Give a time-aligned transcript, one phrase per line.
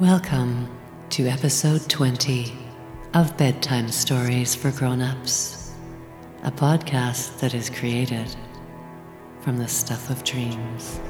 [0.00, 0.68] Welcome
[1.10, 2.52] to episode 20
[3.14, 5.72] of Bedtime Stories for Grown-Ups,
[6.44, 8.36] a podcast that is created
[9.40, 11.00] from the stuff of dreams.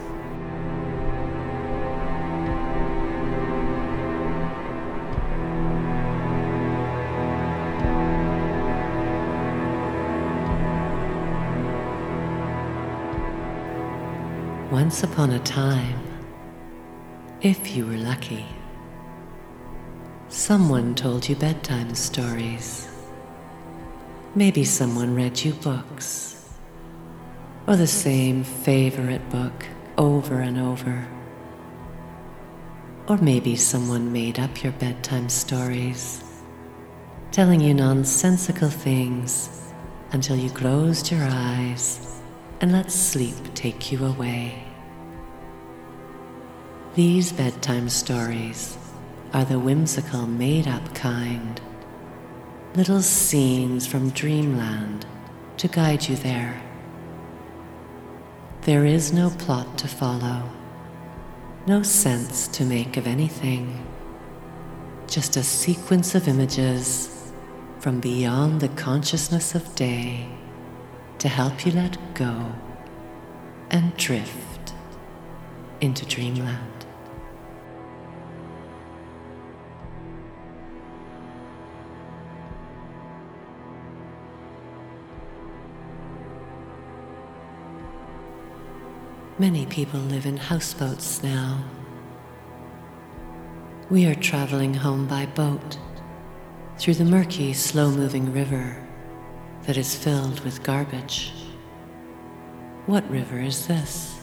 [14.73, 16.01] Once upon a time,
[17.43, 18.47] if you were lucky,
[20.49, 22.89] someone told you bedtime stories.
[24.35, 26.43] Maybe someone read you books,
[27.67, 29.67] or the same favorite book
[29.99, 31.07] over and over.
[33.09, 36.25] Or maybe someone made up your bedtime stories,
[37.31, 39.51] telling you nonsensical things
[40.13, 42.23] until you closed your eyes
[42.63, 44.65] and let sleep take you away.
[46.95, 48.79] These bedtime stories
[49.33, 51.61] are the whimsical, made up kind.
[52.75, 55.07] Little scenes from dreamland
[55.59, 56.63] to guide you there.
[58.63, 60.43] There is no plot to follow,
[61.67, 63.85] no sense to make of anything,
[65.07, 67.33] just a sequence of images
[67.79, 70.29] from beyond the consciousness of day
[71.19, 72.53] to help you let go
[73.71, 74.75] and drift
[75.81, 76.88] into dreamland.
[89.41, 91.63] Many people live in houseboats now.
[93.89, 95.79] We are traveling home by boat
[96.77, 98.85] through the murky, slow moving river
[99.63, 101.33] that is filled with garbage.
[102.87, 104.19] What river is this?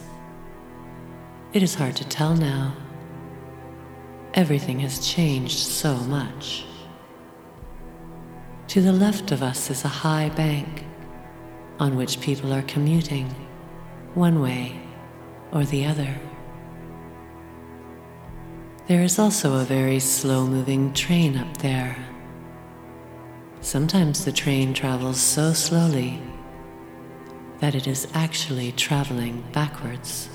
[1.54, 2.76] It is hard to tell now.
[4.34, 6.66] Everything has changed so much.
[8.68, 10.84] To the left of us is a high bank
[11.80, 13.34] on which people are commuting
[14.12, 14.82] one way
[15.52, 16.14] or the other.
[18.88, 21.96] There is also a very slow moving train up there.
[23.60, 26.22] Sometimes the train travels so slowly
[27.58, 30.28] that it is actually traveling backwards.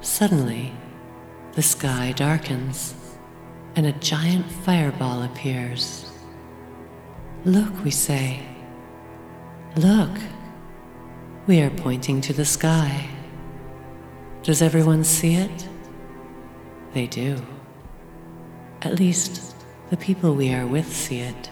[0.00, 0.72] Suddenly,
[1.52, 2.94] the sky darkens
[3.76, 6.10] and a giant fireball appears.
[7.44, 8.42] Look, we say.
[9.76, 10.10] Look.
[11.44, 13.08] We are pointing to the sky.
[14.44, 15.68] Does everyone see it?
[16.94, 17.44] They do.
[18.82, 19.56] At least
[19.90, 21.50] the people we are with see it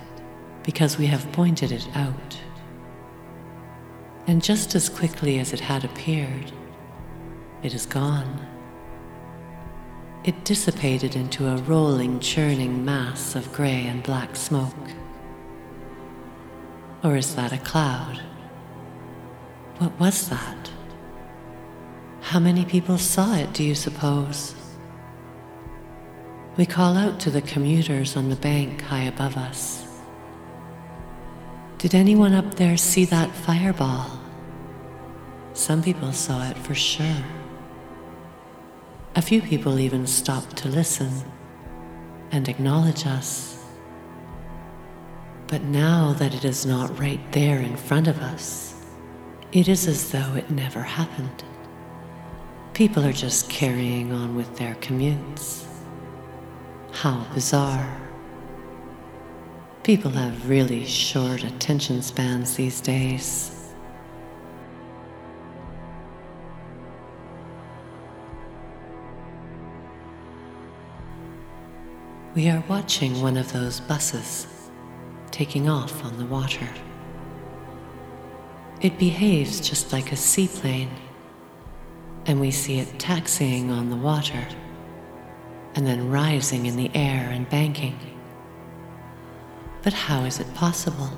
[0.63, 2.39] because we have pointed it out.
[4.29, 6.53] And just as quickly as it had appeared,
[7.65, 8.47] it is gone.
[10.23, 14.91] It dissipated into a rolling, churning mass of grey and black smoke.
[17.03, 18.21] Or is that a cloud?
[19.81, 20.71] What was that?
[22.21, 24.55] How many people saw it, do you suppose?
[26.59, 29.87] We call out to the commuters on the bank high above us.
[31.79, 34.21] Did anyone up there see that fireball?
[35.55, 37.25] Some people saw it for sure.
[39.17, 41.11] A few people even stopped to listen
[42.31, 43.65] and acknowledge us.
[45.47, 48.75] But now that it is not right there in front of us,
[49.53, 51.43] it is as though it never happened.
[52.73, 55.65] People are just carrying on with their commutes.
[56.93, 58.01] How bizarre.
[59.83, 63.57] People have really short attention spans these days.
[72.37, 74.47] We are watching one of those buses
[75.33, 76.69] taking off on the water.
[78.81, 80.91] It behaves just like a seaplane,
[82.25, 84.47] and we see it taxiing on the water
[85.75, 87.99] and then rising in the air and banking.
[89.83, 91.11] But how is it possible?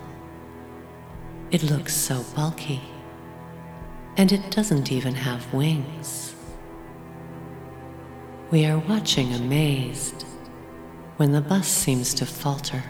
[1.53, 2.81] It looks so bulky,
[4.17, 6.35] and it doesn't even have wings.
[8.50, 10.25] We are watching amazed
[11.17, 12.82] when the bus seems to falter.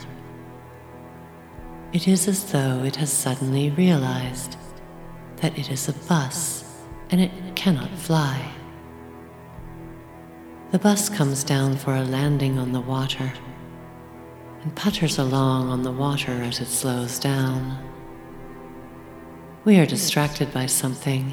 [1.93, 4.57] It is as though it has suddenly realized
[5.43, 6.65] that it is a bus
[7.11, 8.51] and it cannot fly.
[10.71, 13.31] The bus comes down for a landing on the water
[14.63, 17.77] and putters along on the water as it slows down.
[19.65, 21.33] We are distracted by something,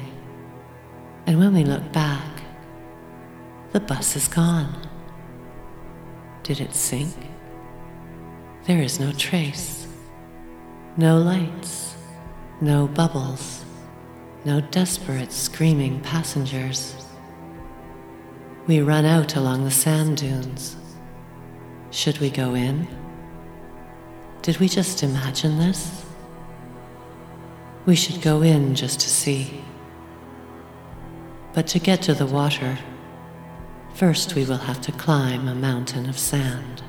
[1.26, 2.42] and when we look back,
[3.72, 4.88] the bus is gone.
[6.42, 7.14] Did it sink?
[8.64, 9.86] There is no trace,
[10.96, 11.94] no lights,
[12.60, 13.64] no bubbles,
[14.44, 16.94] no desperate screaming passengers.
[18.66, 20.76] We run out along the sand dunes.
[21.90, 22.86] Should we go in?
[24.42, 26.04] Did we just imagine this?
[27.84, 29.62] We should go in just to see.
[31.52, 32.78] But to get to the water,
[33.94, 36.82] first we will have to climb a mountain of sand.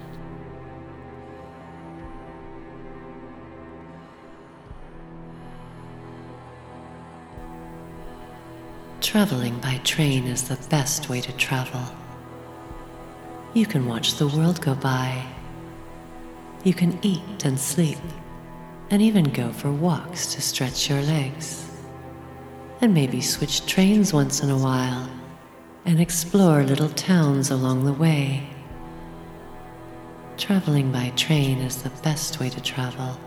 [9.12, 11.84] Traveling by train is the best way to travel.
[13.54, 15.25] You can watch the world go by.
[16.63, 17.98] You can eat and sleep,
[18.90, 21.69] and even go for walks to stretch your legs.
[22.80, 25.10] And maybe switch trains once in a while
[25.84, 28.48] and explore little towns along the way.
[30.38, 33.19] Traveling by train is the best way to travel.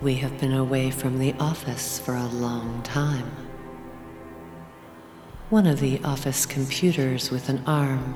[0.00, 3.32] We have been away from the office for a long time.
[5.50, 8.14] One of the office computers with an arm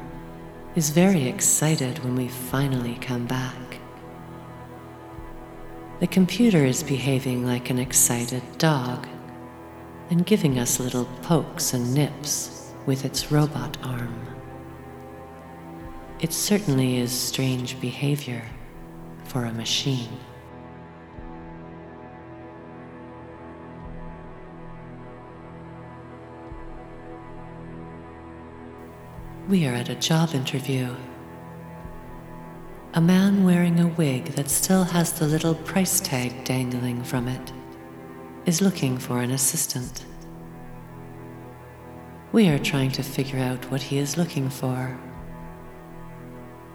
[0.76, 3.80] is very excited when we finally come back.
[5.98, 9.08] The computer is behaving like an excited dog
[10.08, 14.24] and giving us little pokes and nips with its robot arm.
[16.20, 18.44] It certainly is strange behavior
[19.24, 20.20] for a machine.
[29.52, 30.96] We are at a job interview.
[32.94, 37.52] A man wearing a wig that still has the little price tag dangling from it
[38.46, 40.06] is looking for an assistant.
[42.32, 44.98] We are trying to figure out what he is looking for.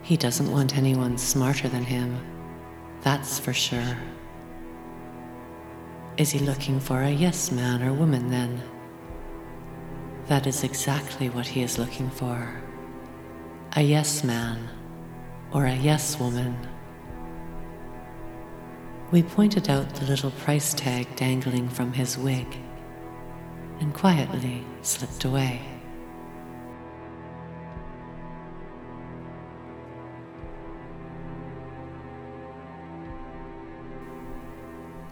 [0.03, 2.15] He doesn't want anyone smarter than him,
[3.01, 3.97] that's for sure.
[6.18, 8.62] Is he looking for a yes man or woman then?
[10.27, 12.67] That is exactly what he is looking for
[13.77, 14.68] a yes man
[15.53, 16.57] or a yes woman.
[19.12, 22.47] We pointed out the little price tag dangling from his wig
[23.79, 25.62] and quietly slipped away.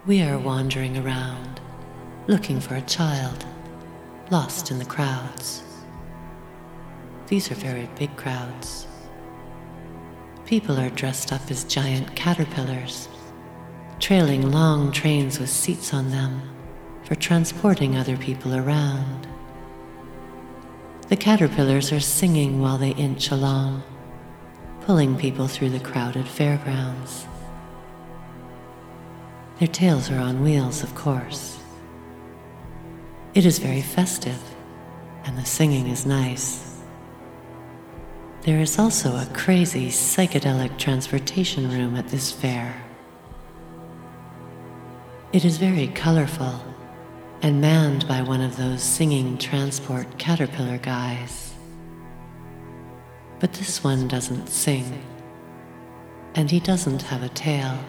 [0.08, 1.62] We are wandering around
[2.26, 3.46] looking for a child
[4.32, 5.65] lost in the crowds.
[7.28, 8.86] These are very big crowds.
[10.46, 13.10] People are dressed up as giant caterpillars,
[14.00, 16.42] trailing long trains with seats on them
[17.04, 19.28] for transporting other people around.
[21.08, 23.82] The caterpillars are singing while they inch along,
[24.82, 27.28] pulling people through the crowded fairgrounds.
[29.58, 31.58] Their tails are on wheels, of course.
[33.34, 34.42] It is very festive,
[35.24, 36.75] and the singing is nice.
[38.46, 42.80] There is also a crazy psychedelic transportation room at this fair.
[45.34, 46.64] It is very colorful
[47.42, 51.56] and manned by one of those singing transport caterpillar guys.
[53.40, 55.04] But this one doesn't sing,
[56.36, 57.80] and he doesn't have a tail,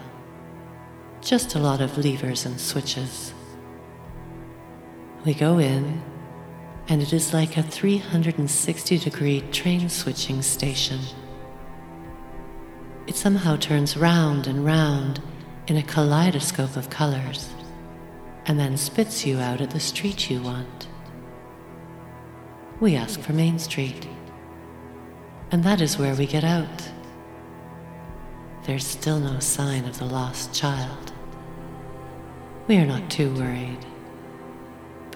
[1.21, 3.31] just a lot of levers and switches.
[5.23, 6.01] We go in,
[6.89, 10.99] and it is like a 360 degree train switching station.
[13.07, 15.21] It somehow turns round and round
[15.67, 17.49] in a kaleidoscope of colors
[18.45, 20.87] and then spits you out at the street you want.
[22.79, 24.07] We ask for Main Street,
[25.51, 26.89] and that is where we get out.
[28.63, 31.11] There's still no sign of the lost child.
[32.67, 33.85] We are not too worried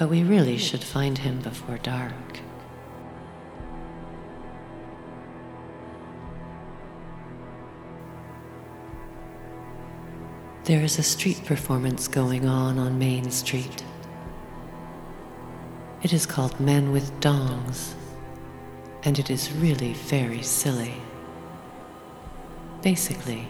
[0.01, 2.39] but we really should find him before dark.
[10.63, 13.83] There is a street performance going on on Main Street.
[16.01, 17.93] It is called Men with Dongs,
[19.03, 20.95] and it is really very silly.
[22.81, 23.47] Basically,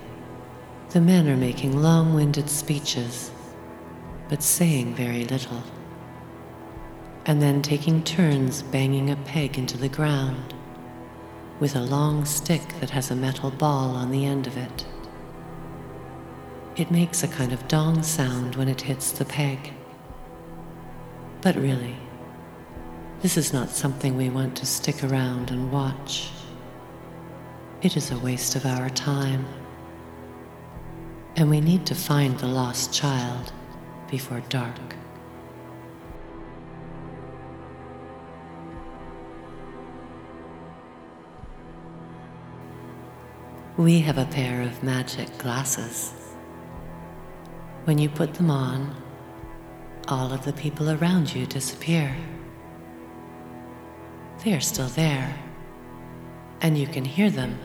[0.90, 3.32] the men are making long winded speeches,
[4.28, 5.64] but saying very little
[7.26, 10.54] and then taking turns banging a peg into the ground
[11.60, 14.86] with a long stick that has a metal ball on the end of it.
[16.76, 19.72] It makes a kind of dong sound when it hits the peg.
[21.42, 21.96] But really,
[23.22, 26.32] this is not something we want to stick around and watch.
[27.84, 29.46] It is a waste of our time.
[31.36, 33.54] And we need to find the lost child
[34.10, 34.96] before dark.
[43.82, 46.14] We have a pair of magic glasses.
[47.86, 48.96] When you put them on,
[50.08, 52.16] all of the people around you disappear.
[54.44, 55.36] They are still there,
[56.62, 57.58] and you can hear them,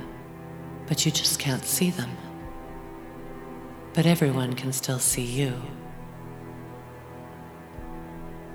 [0.86, 2.16] but you just can't see them.
[3.92, 5.52] But everyone can still see you.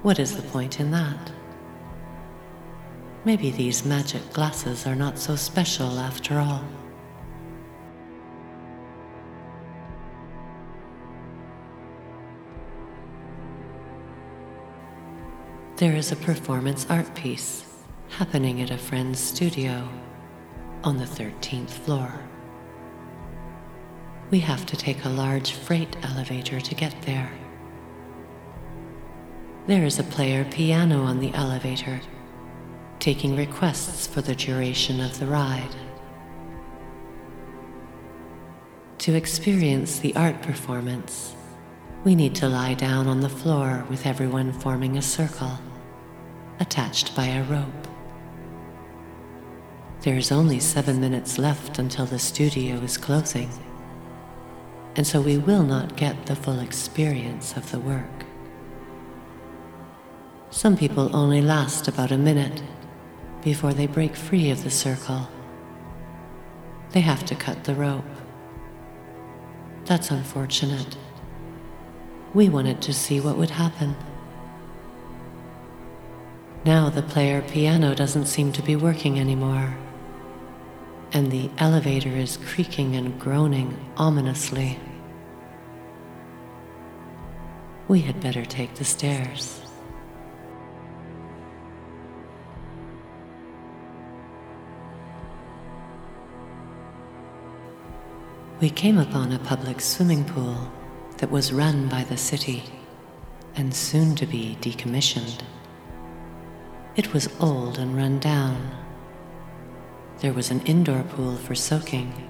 [0.02, 1.32] What is the point in that?
[3.24, 6.64] Maybe these magic glasses are not so special after all.
[15.82, 17.66] There is a performance art piece
[18.10, 19.90] happening at a friend's studio
[20.84, 22.14] on the 13th floor.
[24.30, 27.32] We have to take a large freight elevator to get there.
[29.66, 32.00] There is a player piano on the elevator,
[33.00, 35.76] taking requests for the duration of the ride.
[39.00, 41.36] To experience the art performance,
[42.04, 45.58] we need to lie down on the floor with everyone forming a circle
[46.62, 47.88] attached by a rope.
[50.02, 53.50] There is only seven minutes left until the studio is closing,
[54.96, 58.26] and so we will not get the full experience of the work.
[60.52, 62.62] Some people only last about a minute
[63.44, 65.28] before they break free of the circle.
[66.92, 68.06] They have to cut the rope.
[69.86, 70.96] That's unfortunate.
[72.36, 73.96] We wanted to see what would happen.
[76.64, 79.76] Now the player piano doesn't seem to be working anymore,
[81.12, 84.80] and the elevator is creaking and groaning ominously.
[87.88, 89.62] We had better take the stairs.
[98.60, 100.72] We came upon a public swimming pool
[101.18, 102.64] that was run by the city
[103.56, 105.42] and soon to be decommissioned.
[106.94, 108.70] It was old and run down.
[110.20, 112.28] There was an indoor pool for soaking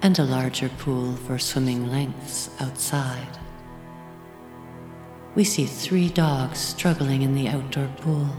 [0.00, 3.38] and a larger pool for swimming lengths outside.
[5.34, 8.30] We see three dogs struggling in the outdoor pool.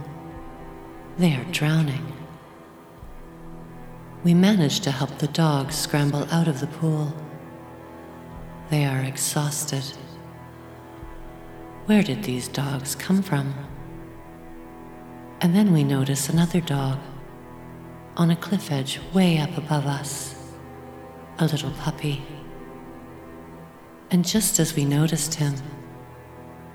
[1.20, 2.14] They are drowning.
[4.24, 7.14] We manage to help the dogs scramble out of the pool.
[8.72, 9.84] They are exhausted.
[11.86, 13.54] Where did these dogs come from?
[15.40, 16.98] And then we notice another dog
[18.16, 20.36] on a cliff edge way up above us,
[21.38, 22.24] a little puppy.
[24.10, 25.56] And just as we noticed him,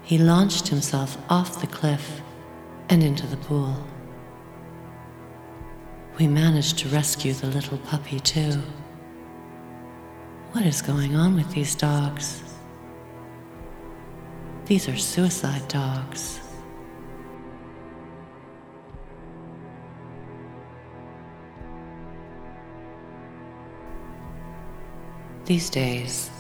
[0.02, 2.20] he launched himself off the cliff
[2.88, 3.84] and into the pool.
[6.18, 8.62] We managed to rescue the little puppy too.
[10.52, 12.42] What is going on with these dogs?
[14.66, 16.38] These are suicide dogs.
[25.44, 26.30] These days,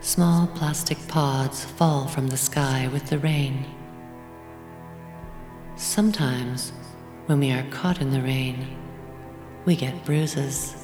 [0.00, 3.64] small plastic pods fall from the sky with the rain.
[5.74, 6.72] Sometimes,
[7.26, 8.64] when we are caught in the rain,
[9.64, 10.76] we get bruises.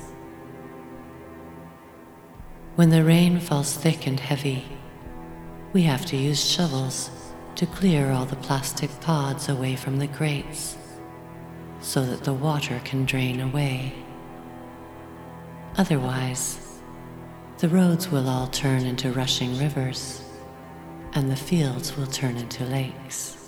[2.74, 4.64] When the rain falls thick and heavy,
[5.72, 7.08] we have to use shovels
[7.54, 10.76] to clear all the plastic pods away from the grates
[11.80, 13.94] so that the water can drain away.
[15.76, 16.58] Otherwise,
[17.64, 20.22] the roads will all turn into rushing rivers,
[21.14, 23.38] and the fields will turn into lakes.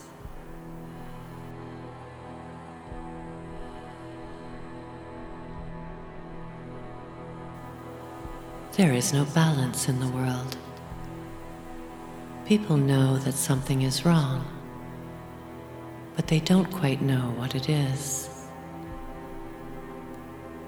[8.72, 10.56] There is no balance in the world.
[12.46, 14.46] People know that something is wrong,
[16.14, 18.30] but they don't quite know what it is.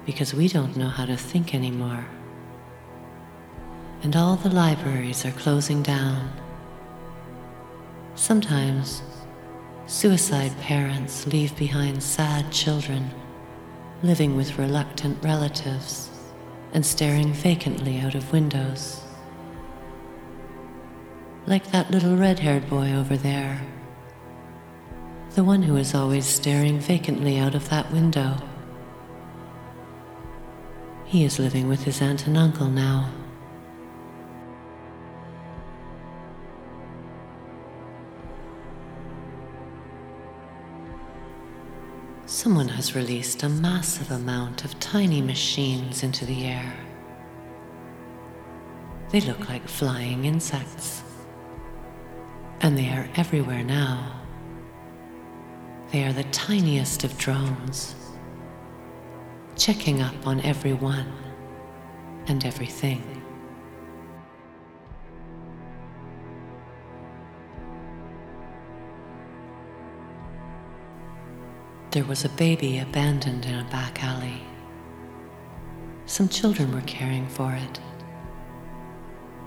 [0.05, 2.05] Because we don't know how to think anymore
[4.03, 6.31] and all the libraries are closing down.
[8.15, 9.01] Sometimes,
[9.85, 13.11] suicide parents leave behind sad children
[14.01, 16.09] living with reluctant relatives
[16.73, 19.01] and staring vacantly out of windows.
[21.45, 23.61] Like that little red haired boy over there.
[25.35, 28.37] The one who is always staring vacantly out of that window.
[31.05, 33.11] He is living with his aunt and uncle now.
[42.39, 46.73] Someone has released a massive amount of tiny machines into the air.
[49.09, 51.03] They look like flying insects.
[52.61, 54.21] And they are everywhere now.
[55.91, 57.93] They are the tiniest of drones,
[59.57, 61.11] checking up on everyone
[62.27, 63.18] and everything.
[71.91, 74.43] There was a baby abandoned in a back alley.
[76.05, 77.79] Some children were caring for it,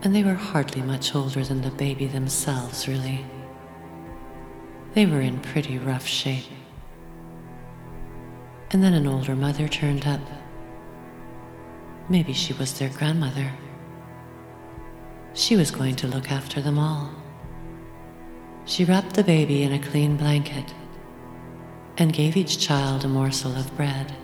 [0.03, 3.25] and they were hardly much older than the baby themselves, really.
[4.95, 6.51] They were in pretty rough shape.
[8.73, 10.21] And then an older mother turned up.
[12.09, 13.53] Maybe she was their grandmother.
[15.33, 17.15] She was going to look after them all.
[18.65, 20.75] She wrapped the baby in a clean blanket
[21.99, 24.15] and gave each child a morsel of bread.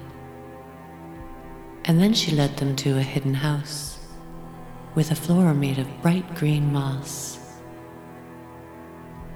[1.84, 3.98] And then she led them to a hidden house
[4.94, 7.38] with a floor made of bright green moss.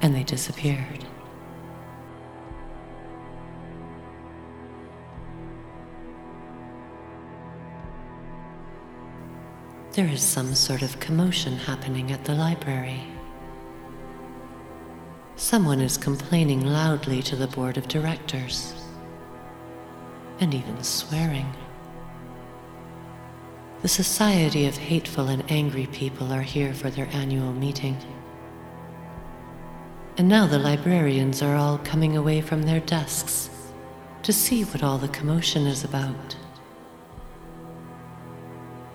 [0.01, 1.05] And they disappeared.
[9.93, 13.03] There is some sort of commotion happening at the library.
[15.42, 18.75] Someone is complaining loudly to the board of directors
[20.38, 21.52] and even swearing.
[23.82, 27.96] The Society of Hateful and Angry People are here for their annual meeting.
[30.16, 33.50] And now the librarians are all coming away from their desks
[34.22, 36.37] to see what all the commotion is about.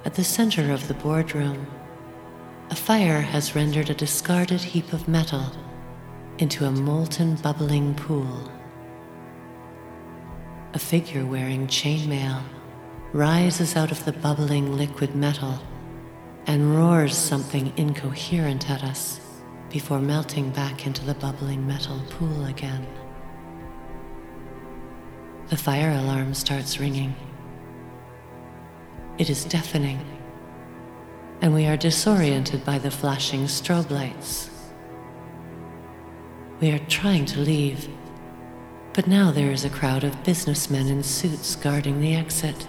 [0.05, 1.67] At the center of the boardroom,
[2.69, 5.51] a fire has rendered a discarded heap of metal
[6.38, 8.52] into a molten, bubbling pool.
[10.73, 12.43] A figure wearing chainmail
[13.12, 15.60] rises out of the bubbling liquid metal
[16.45, 19.19] and roars something incoherent at us
[19.69, 22.86] before melting back into the bubbling metal pool again.
[25.47, 27.15] The fire alarm starts ringing.
[29.17, 30.06] It is deafening,
[31.41, 34.52] and we are disoriented by the flashing strobe lights
[36.60, 37.88] we are trying to leave,
[38.93, 42.67] but now there is a crowd of businessmen in suits guarding the exit.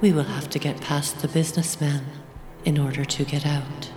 [0.00, 2.06] We will have to get past the businessmen
[2.64, 3.90] in order to get out.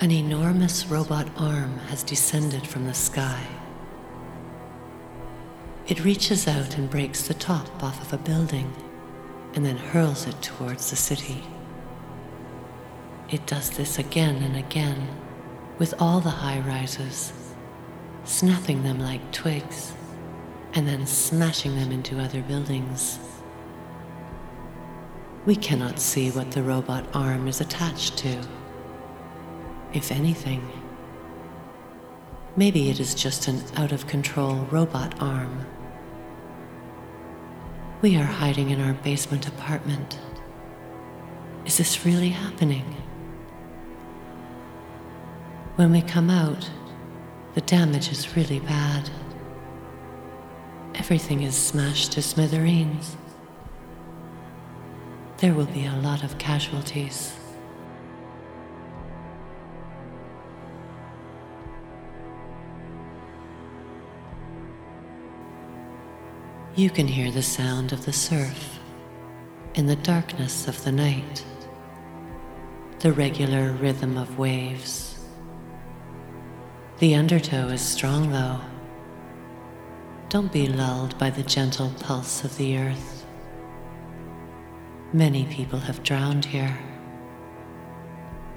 [0.00, 3.44] An enormous robot arm has descended from the sky.
[5.88, 8.74] It reaches out and breaks the top off of a building
[9.54, 11.42] and then hurls it towards the city.
[13.30, 15.08] It does this again and again
[15.78, 17.32] with all the high rises,
[18.24, 19.94] snapping them like twigs
[20.74, 23.18] and then smashing them into other buildings.
[25.46, 28.46] We cannot see what the robot arm is attached to.
[29.94, 30.70] If anything,
[32.56, 35.64] maybe it is just an out of control robot arm
[38.00, 40.18] we are hiding in our basement apartment.
[41.64, 42.84] Is this really happening?
[45.74, 46.70] When we come out,
[47.54, 49.10] the damage is really bad.
[50.94, 53.16] Everything is smashed to smithereens.
[55.38, 57.37] There will be a lot of casualties.
[66.78, 68.78] You can hear the sound of the surf
[69.74, 71.44] in the darkness of the night,
[73.00, 75.18] the regular rhythm of waves.
[77.00, 78.60] The undertow is strong though.
[80.28, 83.26] Don't be lulled by the gentle pulse of the earth.
[85.12, 86.78] Many people have drowned here.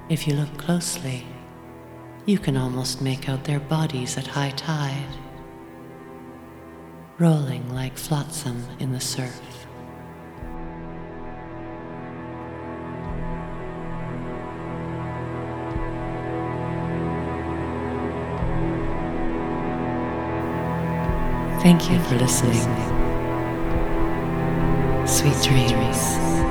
[0.10, 1.26] If you look closely,
[2.28, 5.18] you can almost make out their bodies at high tide
[7.22, 9.40] rolling like flotsam in the surf.
[21.62, 22.58] Thank you for listening.
[25.06, 26.51] Sweet dreams.